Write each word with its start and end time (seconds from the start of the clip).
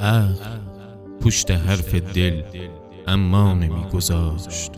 عقل 0.00 0.60
پشت 1.20 1.50
حرف 1.50 1.94
دل 1.94 2.42
اما 3.06 3.54
نمیگذاشت 3.54 4.72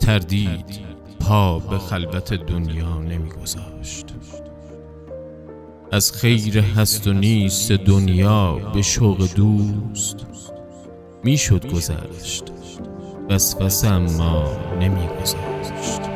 تردید 0.00 0.80
پا 1.20 1.58
به 1.58 1.78
خلوت 1.78 2.34
دنیا 2.34 2.98
نمیگذاشت. 2.98 4.06
از 5.92 6.12
خیر 6.12 6.58
هست 6.58 7.06
و 7.06 7.12
نیست 7.12 7.72
دنیا 7.72 8.52
به 8.52 8.82
شوق 8.82 9.28
دوست 9.34 10.26
می‌شد 11.24 11.72
گذشت. 11.72 12.44
وسوسه 13.30 13.88
اما 13.88 14.44
نمیگذاشت. 14.80 16.15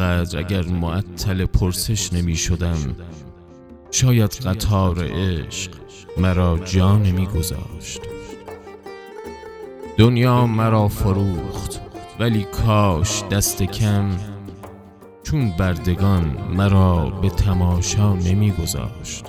اینقدر 0.00 0.38
اگر 0.38 0.66
معطل 0.66 1.44
پرسش 1.44 2.12
نمی 2.12 2.36
شدم 2.36 2.96
شاید 3.90 4.30
قطار 4.30 5.04
عشق 5.04 5.70
مرا 6.16 6.58
جا 6.58 6.98
نمی 6.98 7.26
گذاشت 7.26 8.00
دنیا 9.96 10.46
مرا 10.46 10.88
فروخت 10.88 11.80
ولی 12.20 12.44
کاش 12.44 13.24
دست 13.30 13.62
کم 13.62 14.10
چون 15.22 15.50
بردگان 15.50 16.36
مرا 16.56 17.10
به 17.10 17.30
تماشا 17.30 18.12
نمی 18.14 18.52
گذاشت 18.52 19.24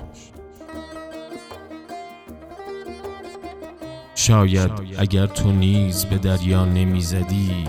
شاید 4.14 4.70
اگر 4.98 5.26
تو 5.26 5.52
نیز 5.52 6.04
به 6.04 6.18
دریا 6.18 6.64
نمی 6.64 7.00
زدی 7.00 7.64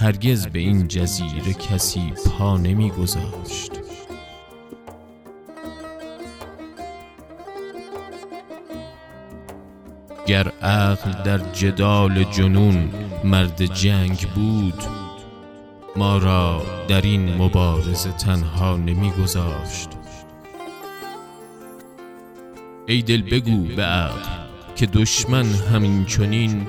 هرگز 0.00 0.46
به 0.46 0.58
این 0.58 0.88
جزیره 0.88 1.52
کسی 1.52 2.12
پا 2.26 2.56
نمی 2.56 2.90
گذاشت 2.90 3.72
گر 10.26 10.48
عقل 10.48 11.22
در 11.22 11.38
جدال 11.52 12.24
جنون 12.24 12.90
مرد 13.24 13.64
جنگ 13.74 14.28
بود 14.34 14.82
ما 15.96 16.18
را 16.18 16.62
در 16.88 17.00
این 17.00 17.34
مبارزه 17.34 18.12
تنها 18.12 18.76
نمی 18.76 19.10
گذاشت 19.10 19.88
ای 22.86 23.02
دل 23.02 23.22
بگو 23.22 23.62
به 23.76 23.82
عقل 23.82 24.28
که 24.76 24.86
دشمن 24.86 25.44
همین 25.44 26.04
چنین 26.04 26.66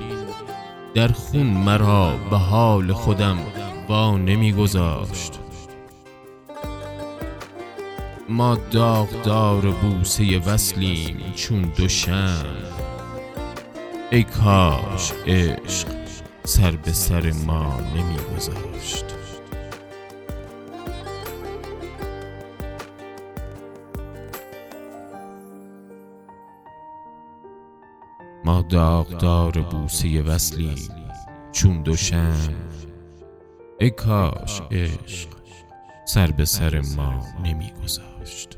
در 0.93 1.07
خون 1.07 1.47
مرا 1.47 2.17
به 2.29 2.37
حال 2.37 2.93
خودم 2.93 3.37
با 3.87 4.17
نمیگذاشت. 4.17 5.39
ما 8.29 8.55
داغدار 8.71 9.71
بوسه 9.71 10.39
وصلیم 10.39 11.33
چون 11.35 11.61
دوشم 11.61 12.45
ای 14.11 14.23
کاش 14.23 15.11
عشق 15.27 15.87
سر 16.43 16.71
به 16.71 16.91
سر 16.91 17.31
ما 17.47 17.79
نمیگذاشت. 17.95 18.68
ما 28.49 28.61
داغدار 28.61 29.61
بوسه 29.61 30.21
وصلی 30.21 30.75
چون 31.51 31.81
دوشم 31.83 32.55
ای 33.79 33.89
کاش 33.89 34.61
عشق 34.71 35.29
سر 36.05 36.31
به 36.31 36.45
سر 36.45 36.81
ما 36.97 37.25
نمیگذاشت. 37.43 38.57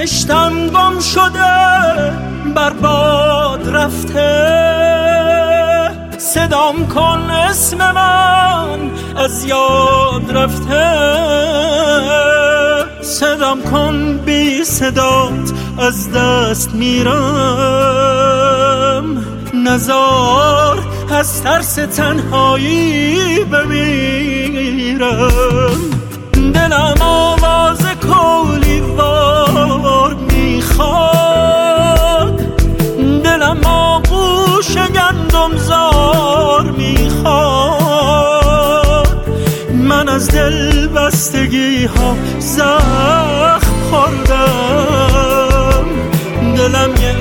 بهشتم 0.00 0.66
گم 0.66 1.00
شده 1.00 1.54
برباد 2.54 3.68
رفته. 3.68 4.30
صدام 6.18 6.88
کن 6.88 7.30
اسم 7.30 7.76
من 7.76 8.90
از 9.16 9.44
یاد 9.44 10.36
رفته. 10.36 10.94
صدام 13.02 13.62
کن 13.62 14.18
بی 14.18 14.64
صدات 14.64 15.52
از 15.78 16.12
دست 16.12 16.74
میرم. 16.74 17.14
نزار 19.54 20.78
از 21.10 21.42
ترس 21.42 21.74
تنهایی 21.74 23.44
بمیرم. 23.44 25.00
دلم 26.54 26.94
آواز 27.00 27.79
گندم 35.40 35.56
زار 35.56 36.70
می‌خواد. 36.70 37.40
من 39.72 40.08
از 40.08 40.30
دل 40.30 40.88
بستگی 40.88 41.84
ها 41.84 42.16
زخم 42.38 43.72
خوردم. 43.90 45.84
دلم 46.56 46.90
یه 47.02 47.14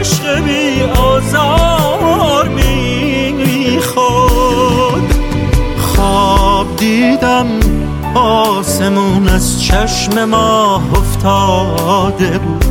عشق 0.00 0.40
بی 0.40 0.82
آزار 1.00 2.48
می‌خواد. 2.48 3.92
خواب 5.78 6.76
دیدم 6.76 7.46
آسمون 8.14 9.28
از 9.28 9.62
چشم 9.62 10.24
ما 10.24 10.82
افتاده 10.94 12.38
بود. 12.38 12.64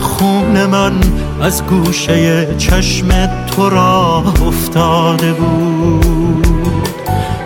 خون 0.00 0.66
من 0.66 0.92
از 1.42 1.62
گوشه 1.66 2.48
چشم 2.58 3.08
تو 3.46 3.70
را 3.70 4.24
افتاده 4.46 5.32
بود. 5.32 6.88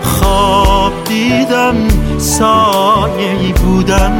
خواب 0.02 0.92
دیدم 1.04 1.74
سایه 2.18 3.52
بودم 3.64 4.12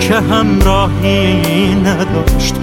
که 0.00 0.14
همراهی 0.14 1.74
نداشت. 1.74 2.54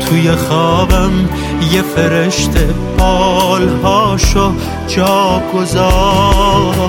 توی 0.00 0.32
خوابم 0.32 1.28
یه 1.72 1.82
فرشته 1.82 2.68
بالهاشو 2.98 4.52
جا 4.88 5.42
گذاشت. 5.54 6.84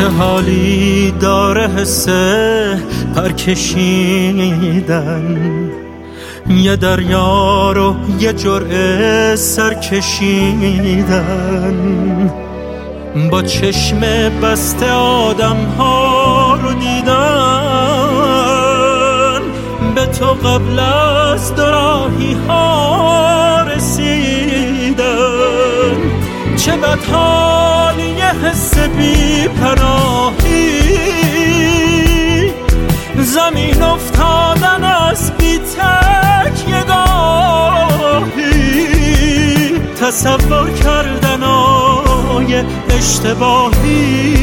چه 0.00 0.08
حالی 0.08 1.14
داره 1.20 1.68
حسه 1.68 2.78
پرکشیدن؟ 3.16 4.60
یه 6.48 6.76
دریا 6.76 7.72
رو 7.72 7.96
یه 8.20 8.32
جرعه 8.32 9.36
سر 9.36 9.74
کشیدن. 9.74 11.24
با 13.30 13.42
چشم 13.42 14.00
بسته 14.42 14.92
آدم 14.92 15.56
ها 15.78 16.58
رو 16.62 16.72
دیدن. 16.74 17.10
به 19.94 20.06
تو 20.06 20.26
قبل 20.26 20.78
از 20.78 21.54
دراهی 21.54 22.36
ها 22.48 23.62
رسیدن. 23.76 25.00
چه 26.56 26.72
یه 26.76 26.96
حس 28.42 28.78
بی 28.78 29.48
پناهی. 29.48 30.90
زمین 33.18 33.82
افتادن 33.82 34.84
از 34.84 35.32
بی 35.38 35.58
تک 35.58 36.68
یه 36.68 36.84
تصور 40.00 40.70
کردن 40.70 41.42
آی 41.42 42.64
اشتباهی. 42.90 44.40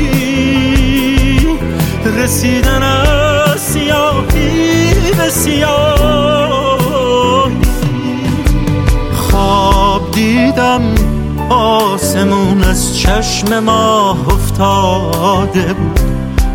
رسیدن 2.18 2.84
از 2.84 3.60
سیاهی 3.60 4.94
به 5.18 5.30
سیاهی. 5.30 6.28
خواب 9.16 10.12
دیدم 10.12 10.96
آسمون 11.50 12.67
چشم 13.08 13.60
ماه 13.60 14.18
افتاده 14.34 15.74
بود. 15.74 16.00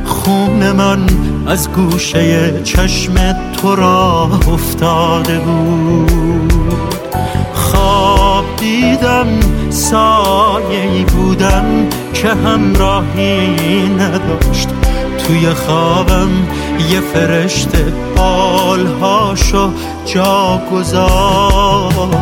خون 0.04 0.72
من 0.72 1.06
از 1.46 1.68
گوشه 1.72 2.62
چشم 2.62 3.14
تو 3.52 3.76
را 3.76 4.30
افتاده 4.52 5.38
بود. 5.38 6.92
خواب 7.54 8.44
دیدم 8.56 9.26
سایه 9.70 11.04
بودم 11.04 11.64
که 12.14 12.28
همراهی 12.28 13.88
نداشت. 13.88 14.68
توی 15.26 15.50
خوابم 15.50 16.30
یه 16.90 17.00
فرشته 17.00 17.92
بالهاشو 18.16 19.70
جا 20.06 20.62
گذاشت. 20.72 22.12